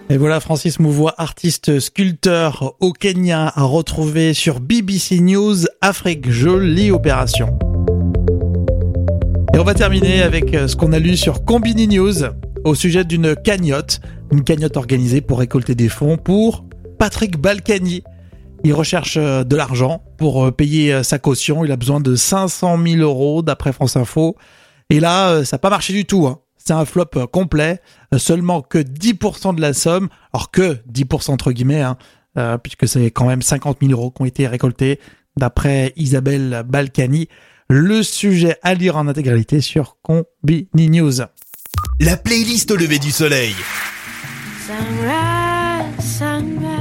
Et 0.09 0.17
voilà 0.17 0.39
Francis 0.39 0.79
Mouvois, 0.79 1.13
artiste 1.17 1.79
sculpteur 1.79 2.75
au 2.79 2.91
Kenya, 2.91 3.51
à 3.55 3.63
retrouver 3.63 4.33
sur 4.33 4.59
BBC 4.59 5.19
News 5.21 5.55
Afrique. 5.79 6.29
Jolie 6.29 6.91
opération. 6.91 7.57
Et 9.53 9.59
on 9.59 9.63
va 9.63 9.73
terminer 9.73 10.21
avec 10.21 10.53
euh, 10.53 10.67
ce 10.67 10.75
qu'on 10.75 10.93
a 10.93 10.99
lu 10.99 11.17
sur 11.17 11.45
Combini 11.45 11.87
News 11.87 12.25
au 12.63 12.75
sujet 12.75 13.03
d'une 13.03 13.35
cagnotte, 13.35 13.99
une 14.31 14.43
cagnotte 14.43 14.77
organisée 14.77 15.21
pour 15.21 15.39
récolter 15.39 15.75
des 15.75 15.89
fonds 15.89 16.17
pour 16.17 16.65
Patrick 16.99 17.37
Balkany. 17.37 18.03
Il 18.63 18.73
recherche 18.73 19.17
euh, 19.17 19.43
de 19.43 19.55
l'argent 19.55 20.03
pour 20.17 20.45
euh, 20.45 20.51
payer 20.51 21.03
sa 21.03 21.19
caution. 21.19 21.65
Il 21.65 21.71
a 21.71 21.77
besoin 21.77 21.99
de 21.99 22.15
500 22.15 22.77
000 22.83 23.01
euros 23.01 23.41
d'après 23.41 23.73
France 23.73 23.95
Info. 23.95 24.35
Et 24.89 24.99
là, 24.99 25.43
ça 25.45 25.55
n'a 25.55 25.59
pas 25.59 25.69
marché 25.69 25.93
du 25.93 26.05
tout. 26.05 26.27
Hein. 26.27 26.39
C'est 26.57 26.73
un 26.73 26.85
flop 26.85 27.27
complet. 27.31 27.79
Seulement 28.17 28.61
que 28.61 28.77
10% 28.77 29.55
de 29.55 29.61
la 29.61 29.73
somme. 29.73 30.09
Alors 30.33 30.51
que 30.51 30.77
10% 30.91 31.31
entre 31.31 31.51
guillemets, 31.51 31.81
hein, 31.81 31.97
puisque 32.61 32.87
c'est 32.87 33.09
quand 33.09 33.25
même 33.25 33.41
50 33.41 33.77
000 33.81 33.93
euros 33.93 34.11
qui 34.11 34.21
ont 34.21 34.25
été 34.25 34.47
récoltés 34.47 34.99
d'après 35.37 35.93
Isabelle 35.95 36.63
Balkany. 36.67 37.29
Le 37.69 38.03
sujet 38.03 38.57
à 38.63 38.73
lire 38.73 38.97
en 38.97 39.07
intégralité 39.07 39.61
sur 39.61 39.95
Combini 40.01 40.89
News. 40.89 41.21
La 42.01 42.17
playlist 42.17 42.69
au 42.71 42.75
lever 42.75 42.99
du 42.99 43.11
soleil. 43.11 43.55
Sunrise, 44.67 46.17
sunrise, 46.19 46.80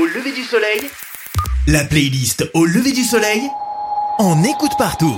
au 0.00 0.06
lever 0.06 0.32
du 0.32 0.42
soleil. 0.42 0.80
La 1.66 1.84
playlist 1.84 2.48
au 2.54 2.64
lever 2.64 2.92
du 2.92 3.02
soleil. 3.02 3.42
On 4.18 4.42
écoute 4.44 4.72
partout. 4.78 5.14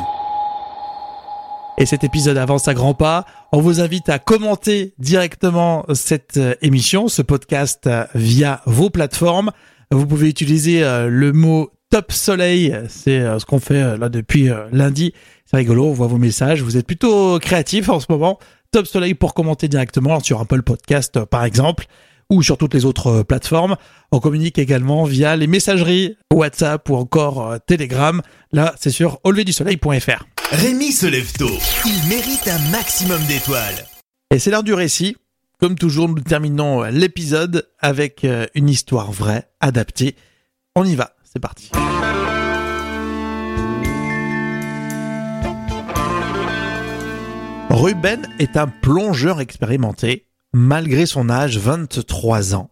Et 1.79 1.87
cet 1.87 2.03
épisode 2.03 2.37
avance 2.37 2.67
à 2.67 2.75
grands 2.75 2.95
pas. 2.95 3.25
On 3.53 3.61
vous 3.61 3.81
invite 3.81 4.09
à 4.09 4.19
commenter 4.19 4.95
directement 4.99 5.87
cette 5.95 6.37
euh, 6.37 6.55
émission, 6.63 7.07
ce 7.07 7.23
podcast 7.23 7.87
euh, 7.87 8.07
via 8.17 8.61
vos 8.67 8.91
plateformes. 8.91 9.53
Vous 9.93 10.05
pouvez 10.05 10.29
utiliser 10.29 10.83
euh, 10.83 11.07
le 11.09 11.33
mot 11.33 11.71
Top 11.91 12.11
Soleil, 12.11 12.77
c'est 12.89 13.21
ce 13.39 13.45
qu'on 13.45 13.61
fait 13.61 13.99
là 13.99 14.09
depuis 14.09 14.49
lundi. 14.73 15.13
C'est 15.45 15.59
rigolo, 15.59 15.91
on 15.91 15.93
voit 15.93 16.07
vos 16.07 16.17
messages. 16.17 16.63
Vous 16.63 16.79
êtes 16.79 16.87
plutôt 16.87 17.39
créatifs 17.39 17.91
en 17.91 18.01
ce 18.01 18.07
moment. 18.09 18.39
Top 18.73 18.87
Soleil 18.87 19.13
pour 19.13 19.35
commenter 19.35 19.69
directement 19.69 20.19
sur 20.21 20.41
Apple 20.41 20.63
Podcast 20.63 21.23
par 21.27 21.45
exemple 21.45 21.87
ou 22.33 22.43
sur 22.43 22.57
toutes 22.57 22.75
les 22.75 22.85
autres 22.87 23.23
plateformes. 23.23 23.77
On 24.11 24.19
communique 24.19 24.59
également 24.59 25.05
via 25.05 25.37
les 25.37 25.47
messageries 25.47 26.17
WhatsApp 26.33 26.89
ou 26.89 26.97
encore 26.97 27.57
Telegram. 27.67 28.23
Là, 28.53 28.75
c'est 28.81 28.91
sur 28.91 29.21
auleverdusoleil.fr. 29.25 30.25
Rémi 30.51 30.93
se 30.93 31.07
lève 31.07 31.31
tôt. 31.33 31.59
Il 31.85 32.09
mérite 32.09 32.49
un 32.49 32.71
maximum 32.71 33.23
d'étoiles. 33.27 33.87
Et 34.35 34.39
c'est 34.39 34.51
l'heure 34.51 34.63
du 34.63 34.75
récit. 34.75 35.17
Comme 35.61 35.77
toujours, 35.77 36.09
nous 36.09 36.21
terminons 36.21 36.83
l'épisode 36.85 37.69
avec 37.79 38.25
euh, 38.25 38.47
une 38.55 38.69
histoire 38.69 39.13
vraie, 39.13 39.49
adaptée. 39.61 40.17
On 40.75 40.85
y 40.85 40.97
va, 40.97 41.15
c'est 41.23 41.39
parti. 41.39 41.71
Ruben 47.71 48.29
est 48.39 48.57
un 48.57 48.69
plongeur 48.69 49.41
expérimenté, 49.41 50.27
malgré 50.53 51.07
son 51.07 51.31
âge 51.31 51.59
23 51.59 52.55
ans. 52.55 52.71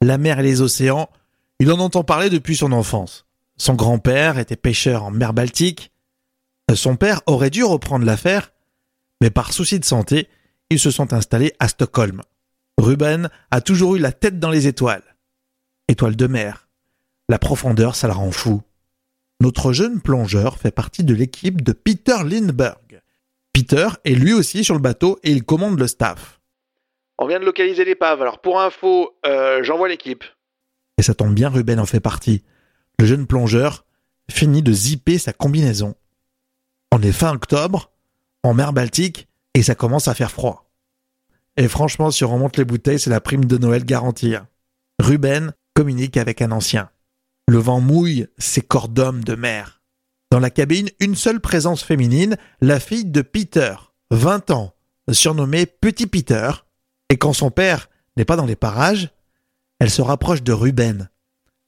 La 0.00 0.18
mer 0.18 0.40
et 0.40 0.42
les 0.42 0.62
océans, 0.62 1.10
il 1.58 1.70
en 1.70 1.78
entend 1.78 2.04
parler 2.04 2.30
depuis 2.30 2.56
son 2.56 2.72
enfance. 2.72 3.26
Son 3.58 3.74
grand-père 3.74 4.38
était 4.38 4.56
pêcheur 4.56 5.04
en 5.04 5.10
mer 5.10 5.34
Baltique. 5.34 5.92
Son 6.74 6.96
père 6.96 7.20
aurait 7.26 7.50
dû 7.50 7.64
reprendre 7.64 8.06
l'affaire, 8.06 8.52
mais 9.20 9.30
par 9.30 9.52
souci 9.52 9.78
de 9.78 9.84
santé, 9.84 10.28
ils 10.70 10.78
se 10.78 10.90
sont 10.90 11.12
installés 11.12 11.52
à 11.58 11.68
Stockholm. 11.68 12.22
Ruben 12.78 13.28
a 13.50 13.60
toujours 13.60 13.96
eu 13.96 13.98
la 13.98 14.12
tête 14.12 14.38
dans 14.38 14.50
les 14.50 14.66
étoiles. 14.66 15.16
Étoile 15.88 16.16
de 16.16 16.26
mer. 16.26 16.68
La 17.28 17.38
profondeur, 17.38 17.94
ça 17.94 18.08
la 18.08 18.14
rend 18.14 18.30
fou. 18.30 18.62
Notre 19.40 19.72
jeune 19.72 20.00
plongeur 20.00 20.56
fait 20.58 20.70
partie 20.70 21.04
de 21.04 21.12
l'équipe 21.12 21.62
de 21.62 21.72
Peter 21.72 22.16
Lindbergh. 22.24 23.02
Peter 23.52 23.88
est 24.04 24.14
lui 24.14 24.32
aussi 24.32 24.64
sur 24.64 24.74
le 24.74 24.80
bateau 24.80 25.18
et 25.22 25.32
il 25.32 25.44
commande 25.44 25.78
le 25.78 25.86
staff. 25.86 26.39
On 27.22 27.26
vient 27.26 27.38
de 27.38 27.44
localiser 27.44 27.84
l'épave, 27.84 28.22
alors 28.22 28.40
pour 28.40 28.62
info, 28.62 29.14
euh, 29.26 29.62
j'envoie 29.62 29.90
l'équipe. 29.90 30.24
Et 30.96 31.02
ça 31.02 31.12
tombe 31.12 31.34
bien, 31.34 31.50
Ruben 31.50 31.78
en 31.78 31.84
fait 31.84 32.00
partie. 32.00 32.42
Le 32.98 33.04
jeune 33.04 33.26
plongeur 33.26 33.84
finit 34.30 34.62
de 34.62 34.72
zipper 34.72 35.18
sa 35.18 35.34
combinaison. 35.34 35.94
On 36.92 37.02
est 37.02 37.12
fin 37.12 37.34
octobre, 37.34 37.92
en 38.42 38.54
mer 38.54 38.72
Baltique, 38.72 39.28
et 39.52 39.62
ça 39.62 39.74
commence 39.74 40.08
à 40.08 40.14
faire 40.14 40.30
froid. 40.30 40.70
Et 41.58 41.68
franchement, 41.68 42.10
si 42.10 42.24
on 42.24 42.32
remonte 42.32 42.56
les 42.56 42.64
bouteilles, 42.64 42.98
c'est 42.98 43.10
la 43.10 43.20
prime 43.20 43.44
de 43.44 43.58
Noël 43.58 43.84
garantie. 43.84 44.34
Ruben 44.98 45.52
communique 45.74 46.16
avec 46.16 46.40
un 46.40 46.52
ancien. 46.52 46.88
Le 47.48 47.58
vent 47.58 47.80
mouille 47.80 48.28
ses 48.38 48.62
corps 48.62 48.88
d'hommes 48.88 49.24
de 49.24 49.34
mer. 49.34 49.82
Dans 50.30 50.40
la 50.40 50.50
cabine, 50.50 50.88
une 51.00 51.16
seule 51.16 51.40
présence 51.40 51.82
féminine, 51.82 52.38
la 52.62 52.80
fille 52.80 53.04
de 53.04 53.20
Peter, 53.20 53.74
20 54.10 54.52
ans, 54.52 54.72
surnommée 55.10 55.66
Petit 55.66 56.06
Peter. 56.06 56.50
Et 57.10 57.16
quand 57.16 57.32
son 57.32 57.50
père 57.50 57.90
n'est 58.16 58.24
pas 58.24 58.36
dans 58.36 58.46
les 58.46 58.56
parages, 58.56 59.10
elle 59.80 59.90
se 59.90 60.00
rapproche 60.00 60.42
de 60.42 60.52
Ruben. 60.52 61.10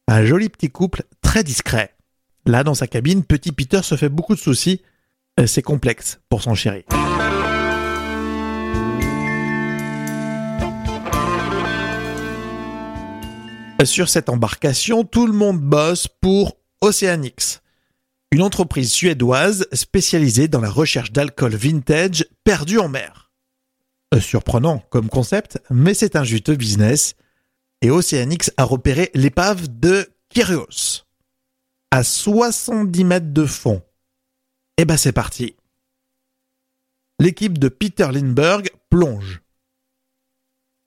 Un 0.06 0.24
joli 0.24 0.48
petit 0.48 0.70
couple 0.70 1.02
très 1.20 1.42
discret. 1.42 1.94
Là, 2.46 2.64
dans 2.64 2.74
sa 2.74 2.86
cabine, 2.86 3.24
Petit 3.24 3.52
Peter 3.52 3.82
se 3.82 3.96
fait 3.96 4.08
beaucoup 4.08 4.34
de 4.34 4.40
soucis. 4.40 4.82
C'est 5.46 5.62
complexe 5.62 6.20
pour 6.28 6.42
son 6.42 6.54
chéri. 6.54 6.84
Sur 13.84 14.08
cette 14.08 14.28
embarcation, 14.28 15.02
tout 15.02 15.26
le 15.26 15.32
monde 15.32 15.60
bosse 15.60 16.06
pour 16.06 16.56
Oceanix, 16.82 17.62
une 18.30 18.42
entreprise 18.42 18.92
suédoise 18.92 19.66
spécialisée 19.72 20.46
dans 20.46 20.60
la 20.60 20.70
recherche 20.70 21.10
d'alcool 21.10 21.56
vintage 21.56 22.26
perdu 22.44 22.78
en 22.78 22.88
mer. 22.88 23.21
Euh, 24.14 24.20
surprenant 24.20 24.80
comme 24.90 25.08
concept, 25.08 25.58
mais 25.70 25.94
c'est 25.94 26.16
un 26.16 26.24
juteux 26.24 26.56
business. 26.56 27.14
Et 27.80 27.90
Oceanix 27.90 28.52
a 28.58 28.64
repéré 28.64 29.10
l'épave 29.14 29.68
de 29.68 30.08
Kyrios, 30.28 31.04
à 31.90 32.04
70 32.04 33.04
mètres 33.04 33.32
de 33.32 33.46
fond. 33.46 33.82
Et 34.76 34.84
ben 34.84 34.96
c'est 34.96 35.12
parti. 35.12 35.56
L'équipe 37.18 37.58
de 37.58 37.68
Peter 37.68 38.08
Lindbergh 38.12 38.70
plonge. 38.90 39.42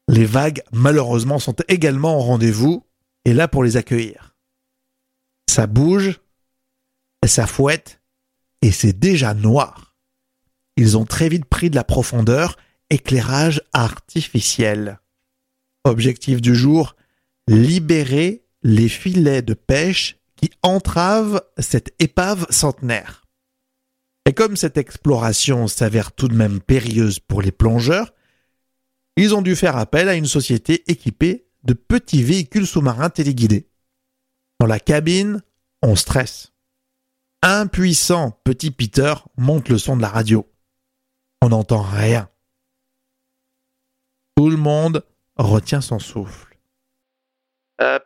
Les 0.07 0.25
vagues, 0.25 0.61
malheureusement, 0.71 1.39
sont 1.39 1.55
également 1.67 2.17
au 2.17 2.21
rendez-vous 2.21 2.85
et 3.25 3.33
là 3.33 3.47
pour 3.47 3.63
les 3.63 3.75
accueillir. 3.75 4.35
Ça 5.49 5.65
bouge, 5.65 6.19
ça 7.25 7.47
fouette, 7.47 8.01
et 8.61 8.71
c'est 8.71 8.93
déjà 8.93 9.33
noir. 9.33 9.95
Ils 10.77 10.97
ont 10.97 11.05
très 11.05 11.29
vite 11.29 11.45
pris 11.45 11.69
de 11.69 11.75
la 11.75 11.83
profondeur, 11.83 12.57
éclairage 12.89 13.61
artificiel. 13.73 14.99
Objectif 15.83 16.41
du 16.41 16.55
jour, 16.55 16.95
libérer 17.47 18.45
les 18.63 18.89
filets 18.89 19.41
de 19.41 19.53
pêche 19.53 20.17
qui 20.35 20.51
entravent 20.63 21.41
cette 21.57 21.93
épave 21.99 22.45
centenaire. 22.49 23.23
Et 24.25 24.33
comme 24.33 24.57
cette 24.57 24.77
exploration 24.77 25.67
s'avère 25.67 26.11
tout 26.11 26.27
de 26.27 26.35
même 26.35 26.59
périlleuse 26.59 27.19
pour 27.19 27.41
les 27.41 27.51
plongeurs, 27.51 28.13
ils 29.17 29.35
ont 29.35 29.41
dû 29.41 29.55
faire 29.55 29.77
appel 29.77 30.09
à 30.09 30.15
une 30.15 30.25
société 30.25 30.83
équipée 30.91 31.47
de 31.63 31.73
petits 31.73 32.23
véhicules 32.23 32.67
sous-marins 32.67 33.09
téléguidés. 33.09 33.69
Dans 34.59 34.65
la 34.65 34.79
cabine, 34.79 35.41
on 35.81 35.95
stresse. 35.95 36.51
Impuissant, 37.43 38.31
petit 38.43 38.71
Peter 38.71 39.13
monte 39.37 39.69
le 39.69 39.77
son 39.77 39.95
de 39.95 40.01
la 40.01 40.09
radio. 40.09 40.49
On 41.41 41.49
n'entend 41.49 41.81
rien. 41.81 42.29
Tout 44.35 44.49
le 44.49 44.57
monde 44.57 45.03
retient 45.37 45.81
son 45.81 45.99
souffle. 45.99 46.57
Euh, 47.81 47.99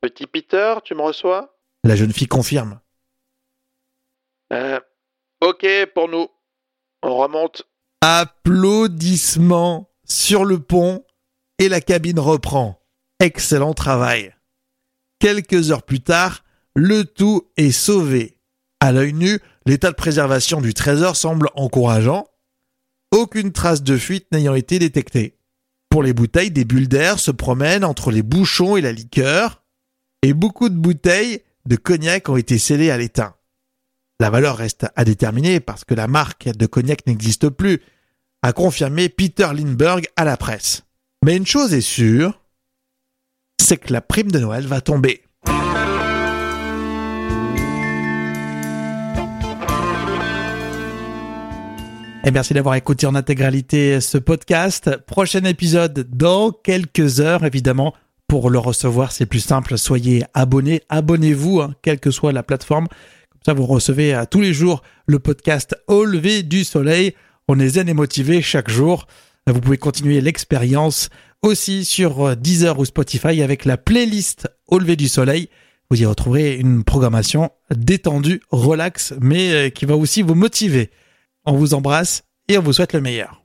petit 0.00 0.26
Peter, 0.26 0.74
tu 0.84 0.94
me 0.94 1.02
reçois? 1.02 1.56
La 1.84 1.96
jeune 1.96 2.12
fille 2.12 2.28
confirme. 2.28 2.80
euh, 4.52 4.80
Ok, 5.40 5.66
pour 5.94 6.08
nous. 6.08 6.28
On 7.02 7.16
remonte. 7.16 7.62
Applaudissements 8.02 9.90
sur 10.04 10.44
le 10.44 10.60
pont 10.60 11.04
et 11.58 11.68
la 11.68 11.80
cabine 11.80 12.20
reprend. 12.20 12.80
Excellent 13.20 13.74
travail. 13.74 14.34
Quelques 15.18 15.70
heures 15.72 15.82
plus 15.84 16.00
tard, 16.00 16.44
le 16.74 17.04
tout 17.04 17.50
est 17.56 17.72
sauvé. 17.72 18.38
À 18.80 18.92
l'œil 18.92 19.12
nu, 19.12 19.40
l'état 19.66 19.90
de 19.90 19.96
préservation 19.96 20.60
du 20.60 20.74
trésor 20.74 21.14
semble 21.16 21.48
encourageant, 21.54 22.26
aucune 23.12 23.52
trace 23.52 23.82
de 23.82 23.96
fuite 23.96 24.26
n'ayant 24.32 24.54
été 24.54 24.78
détectée. 24.78 25.38
Pour 25.90 26.02
les 26.02 26.14
bouteilles, 26.14 26.50
des 26.50 26.64
bulles 26.64 26.88
d'air 26.88 27.18
se 27.18 27.30
promènent 27.30 27.84
entre 27.84 28.10
les 28.10 28.22
bouchons 28.22 28.76
et 28.76 28.80
la 28.80 28.92
liqueur, 28.92 29.62
et 30.22 30.32
beaucoup 30.32 30.68
de 30.68 30.76
bouteilles 30.76 31.42
de 31.66 31.76
cognac 31.76 32.28
ont 32.28 32.36
été 32.36 32.58
scellées 32.58 32.90
à 32.90 32.96
l'étain. 32.96 33.34
La 34.18 34.30
valeur 34.30 34.56
reste 34.56 34.86
à 34.96 35.04
déterminer 35.04 35.60
parce 35.60 35.84
que 35.84 35.94
la 35.94 36.08
marque 36.08 36.48
de 36.48 36.66
cognac 36.66 37.06
n'existe 37.06 37.48
plus, 37.48 37.82
a 38.42 38.52
confirmé 38.52 39.08
Peter 39.08 39.48
Lindbergh 39.54 40.06
à 40.16 40.24
la 40.24 40.36
presse. 40.36 40.84
Mais 41.24 41.36
une 41.36 41.46
chose 41.46 41.74
est 41.74 41.80
sûre, 41.80 42.40
c'est 43.60 43.76
que 43.76 43.92
la 43.92 44.00
prime 44.00 44.30
de 44.30 44.38
Noël 44.38 44.66
va 44.66 44.80
tomber. 44.80 45.24
Et 52.24 52.30
merci 52.30 52.54
d'avoir 52.54 52.76
écouté 52.76 53.06
en 53.06 53.16
intégralité 53.16 54.00
ce 54.00 54.16
podcast. 54.16 54.96
Prochain 55.06 55.42
épisode 55.42 56.06
dans 56.12 56.52
quelques 56.52 57.18
heures, 57.18 57.44
évidemment. 57.44 57.94
Pour 58.28 58.48
le 58.48 58.60
recevoir, 58.60 59.10
c'est 59.10 59.26
plus 59.26 59.40
simple. 59.40 59.76
Soyez 59.76 60.22
abonnés. 60.32 60.82
Abonnez-vous, 60.88 61.60
hein, 61.60 61.74
quelle 61.82 61.98
que 61.98 62.12
soit 62.12 62.30
la 62.30 62.44
plateforme. 62.44 62.86
Comme 62.86 63.40
ça, 63.44 63.54
vous 63.54 63.66
recevez 63.66 64.14
à 64.14 64.26
tous 64.26 64.40
les 64.40 64.54
jours 64.54 64.82
le 65.06 65.18
podcast 65.18 65.76
Au 65.88 66.04
lever 66.04 66.44
du 66.44 66.62
soleil. 66.62 67.16
On 67.48 67.58
est 67.58 67.70
zen 67.70 67.88
et 67.88 67.94
motivé 67.94 68.40
chaque 68.40 68.70
jour. 68.70 69.08
Vous 69.48 69.60
pouvez 69.60 69.78
continuer 69.78 70.20
l'expérience 70.20 71.08
aussi 71.42 71.84
sur 71.84 72.36
Deezer 72.36 72.78
ou 72.78 72.84
Spotify 72.84 73.42
avec 73.42 73.64
la 73.64 73.76
playlist 73.76 74.48
Au 74.68 74.78
lever 74.78 74.94
du 74.94 75.08
soleil. 75.08 75.48
Vous 75.90 76.00
y 76.00 76.06
retrouverez 76.06 76.54
une 76.54 76.84
programmation 76.84 77.50
détendue, 77.74 78.42
relax, 78.52 79.12
mais 79.20 79.72
qui 79.72 79.86
va 79.86 79.96
aussi 79.96 80.22
vous 80.22 80.36
motiver. 80.36 80.92
On 81.44 81.54
vous 81.54 81.74
embrasse 81.74 82.22
et 82.46 82.56
on 82.56 82.62
vous 82.62 82.72
souhaite 82.72 82.92
le 82.92 83.00
meilleur. 83.00 83.41